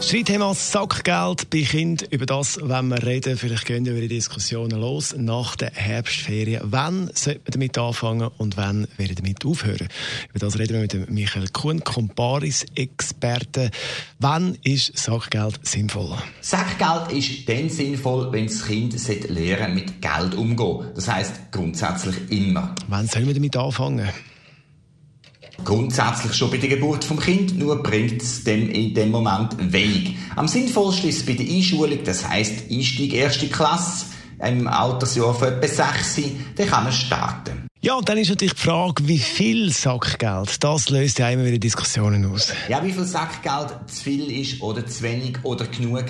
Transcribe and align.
Streitthema 0.00 0.54
Sackgeld 0.54 1.50
bei 1.50 1.62
Kind 1.62 2.02
über 2.10 2.26
das 2.26 2.58
wenn 2.62 2.88
wir 2.88 3.02
reden. 3.02 3.36
Vielleicht 3.36 3.64
gehen 3.64 3.84
wir 3.84 3.92
über 3.92 4.02
die 4.02 4.08
Diskussionen 4.08 4.78
los 4.78 5.14
nach 5.16 5.56
der 5.56 5.72
Herbstferien. 5.72 6.60
Wann 6.64 7.10
sollte 7.14 7.40
man 7.40 7.52
damit 7.52 7.78
anfangen 7.78 8.30
und 8.36 8.56
wann 8.56 8.86
werden 8.98 9.16
damit 9.16 9.44
aufhören? 9.44 9.88
Über 10.30 10.38
das 10.38 10.58
reden 10.58 10.74
wir 10.74 10.80
mit 10.80 10.92
dem 10.92 11.06
Michael 11.12 11.48
Kuhn, 11.48 11.82
Comparis-Experte. 11.82 13.70
Wann 14.18 14.56
ist 14.62 14.96
Sackgeld 14.96 15.58
sinnvoll? 15.66 16.16
Sackgeld 16.40 17.12
ist 17.12 17.48
dann 17.48 17.70
sinnvoll, 17.70 18.30
wenn 18.32 18.46
das 18.46 18.66
Kind 18.66 18.94
lernen 19.28 19.74
mit 19.74 20.00
Geld 20.02 20.34
umgehen. 20.34 20.90
Das 20.94 21.08
heißt 21.08 21.50
grundsätzlich 21.50 22.16
immer. 22.30 22.74
Wann 22.88 23.08
soll 23.08 23.24
man 23.24 23.34
damit 23.34 23.56
anfangen? 23.56 24.08
Grundsätzlich 25.64 26.34
schon 26.34 26.50
bei 26.50 26.58
der 26.58 26.68
Geburt 26.68 27.04
vom 27.04 27.18
Kind, 27.18 27.58
nur 27.58 27.82
bringt 27.82 28.22
es 28.22 28.44
dem 28.44 28.70
in 28.70 28.94
dem 28.94 29.10
Moment 29.10 29.56
wenig. 29.72 30.16
Am 30.36 30.48
sinnvollsten 30.48 31.08
ist 31.08 31.18
es 31.18 31.26
bei 31.26 31.32
der 31.32 31.46
Einschulung, 31.46 31.98
das 32.04 32.28
heisst 32.28 32.70
Einstieg 32.70 33.14
erste 33.14 33.48
Klasse, 33.48 34.06
im 34.38 34.66
Altersjahr 34.66 35.34
von 35.34 35.48
etwa 35.48 35.66
6, 35.66 36.20
dann 36.56 36.68
kann 36.68 36.84
man 36.84 36.92
starten. 36.92 37.65
Ja, 37.86 37.94
und 37.94 38.08
dann 38.08 38.18
ist 38.18 38.30
natürlich 38.30 38.54
die 38.54 38.62
Frage, 38.62 39.06
wie 39.06 39.20
viel 39.20 39.70
Sackgeld, 39.70 40.64
das 40.64 40.90
löst 40.90 41.20
ja 41.20 41.30
immer 41.30 41.44
wieder 41.44 41.58
Diskussionen 41.58 42.26
aus. 42.26 42.52
Ja, 42.68 42.84
wie 42.84 42.90
viel 42.90 43.04
Sackgeld 43.04 43.76
zu 43.86 44.02
viel 44.02 44.40
ist 44.40 44.60
oder 44.60 44.84
zu 44.84 45.04
wenig 45.04 45.36
oder 45.44 45.68
genug, 45.68 46.06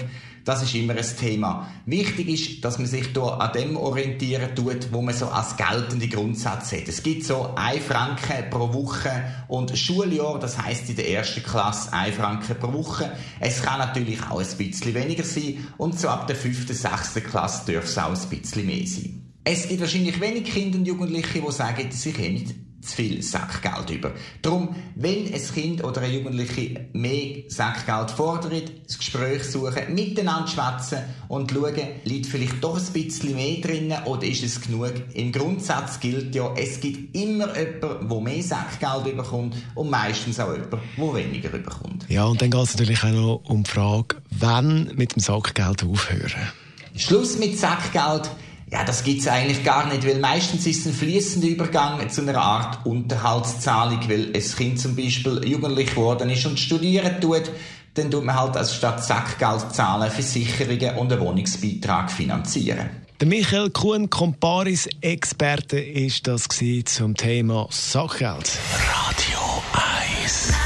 das 0.46 0.62
ist 0.62 0.74
immer 0.74 0.94
ein 0.94 1.04
Thema. 1.20 1.68
Wichtig 1.84 2.28
ist, 2.28 2.64
dass 2.64 2.78
man 2.78 2.86
sich 2.86 3.08
hier 3.12 3.22
an 3.22 3.52
dem 3.52 3.76
orientieren 3.76 4.54
tut, 4.54 4.90
wo 4.90 5.02
man 5.02 5.14
so 5.14 5.26
als 5.26 5.54
geltende 5.58 6.08
Grundsätze 6.08 6.78
hat. 6.78 6.88
Es 6.88 7.02
gibt 7.02 7.24
so 7.24 7.54
1 7.54 7.84
Franken 7.84 8.48
pro 8.48 8.72
Woche 8.72 9.10
und 9.48 9.76
Schuljahr, 9.76 10.38
das 10.38 10.56
heißt 10.56 10.88
in 10.88 10.96
der 10.96 11.10
ersten 11.10 11.42
Klasse 11.42 11.92
1 11.92 12.16
Franken 12.16 12.58
pro 12.58 12.72
Woche. 12.72 13.12
Es 13.38 13.60
kann 13.60 13.80
natürlich 13.80 14.22
auch 14.30 14.40
ein 14.40 14.56
bisschen 14.56 14.94
weniger 14.94 15.24
sein 15.24 15.66
und 15.76 16.00
so 16.00 16.08
ab 16.08 16.26
der 16.26 16.36
fünften, 16.36 16.72
sechsten 16.72 17.22
Klasse 17.22 17.66
dürfte 17.66 17.90
es 17.90 17.98
auch 17.98 18.14
ein 18.14 18.28
bisschen 18.30 18.64
mehr 18.64 18.86
sein. 18.86 19.25
Es 19.48 19.68
gibt 19.68 19.80
wahrscheinlich 19.80 20.20
wenig 20.20 20.52
Kinder 20.52 20.76
und 20.76 20.86
Jugendliche, 20.86 21.40
die 21.40 21.52
sagen, 21.52 21.86
sie 21.90 22.12
kommen 22.12 22.44
zu 22.80 22.96
viel 22.96 23.22
Sackgeld 23.22 23.88
über. 23.90 24.12
Darum, 24.42 24.74
wenn 24.96 25.32
ein 25.32 25.40
Kind 25.40 25.84
oder 25.84 26.00
ein 26.00 26.12
Jugendliche 26.12 26.88
mehr 26.92 27.44
Sackgeld 27.46 28.10
fordert, 28.10 28.72
das 28.84 28.98
Gespräch 28.98 29.44
suchen, 29.44 29.94
miteinander 29.94 30.48
schwätzen 30.48 30.98
und 31.28 31.52
schauen, 31.52 31.76
liegt 32.02 32.26
vielleicht 32.26 32.62
doch 32.62 32.76
ein 32.76 32.92
bisschen 32.92 33.36
mehr 33.36 33.60
drin 33.60 33.94
oder 34.06 34.24
ist 34.24 34.42
es 34.42 34.60
genug? 34.60 34.94
Im 35.14 35.30
Grundsatz 35.30 36.00
gilt 36.00 36.34
ja, 36.34 36.52
es 36.56 36.80
gibt 36.80 37.14
immer 37.14 37.56
jemanden, 37.56 38.08
der 38.08 38.20
mehr 38.20 38.42
Sackgeld 38.42 39.16
bekommt 39.16 39.54
und 39.76 39.90
meistens 39.90 40.40
auch 40.40 40.54
jemanden, 40.54 40.80
der 40.96 41.14
weniger 41.14 41.50
bekommt. 41.50 42.04
Ja, 42.08 42.24
und 42.24 42.42
dann 42.42 42.50
geht 42.50 42.64
es 42.64 42.74
natürlich 42.74 43.04
auch 43.04 43.12
noch 43.12 43.42
um 43.44 43.62
die 43.62 43.70
Frage, 43.70 44.16
wann 44.30 44.90
mit 44.96 45.14
dem 45.14 45.20
Sackgeld 45.20 45.84
aufhören? 45.84 46.50
Schluss 46.96 47.38
mit 47.38 47.56
Sackgeld 47.56 48.28
ja, 48.70 48.84
das 48.84 49.04
gibt's 49.04 49.28
eigentlich 49.28 49.62
gar 49.62 49.86
nicht, 49.86 50.06
weil 50.06 50.18
meistens 50.18 50.66
ist 50.66 50.80
es 50.80 50.86
ein 50.86 50.92
fließender 50.92 51.46
Übergang 51.46 52.08
zu 52.08 52.22
einer 52.22 52.40
Art 52.40 52.84
Unterhaltszahlung, 52.84 54.00
weil 54.08 54.32
ein 54.34 54.42
Kind 54.42 54.80
zum 54.80 54.96
Beispiel 54.96 55.40
jugendlich 55.46 55.90
geworden 55.90 56.30
ist 56.30 56.46
und 56.46 56.58
studieren 56.58 57.20
tut, 57.20 57.50
dann 57.94 58.10
tut 58.10 58.24
man 58.24 58.38
halt 58.38 58.56
als 58.56 58.74
statt 58.74 59.04
Sackgeld 59.04 59.72
zahlen 59.72 60.10
Versicherungen 60.10 60.96
und 60.96 61.12
einen 61.12 61.20
Wohnungsbeitrag 61.20 62.10
finanzieren. 62.10 62.90
Der 63.20 63.28
Michael 63.28 63.70
Kuhn, 63.70 64.10
Comparis-Experte, 64.10 65.78
ist 65.78 66.26
das 66.26 66.48
zum 66.84 67.14
Thema 67.14 67.66
Sackgeld. 67.70 68.58
Radio 68.90 69.62
1 69.72 70.65